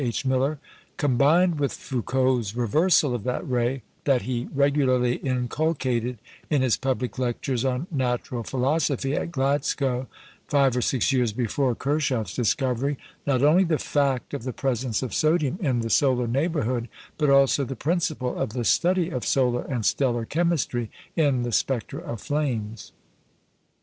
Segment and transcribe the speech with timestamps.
[0.03, 0.25] H.
[0.25, 0.57] Miller),
[0.97, 6.17] combined with Foucault's "reversal" of that ray, that he regularly inculcated,
[6.49, 10.07] in his public lectures on natural philosophy at Glasgow,
[10.47, 15.13] five or six years before Kirchhoff's discovery, not only the fact of the presence of
[15.13, 16.89] sodium in the solar neighbourhood,
[17.19, 22.01] but also the principle of the study of solar and stellar chemistry in the spectra
[22.01, 22.91] of flames.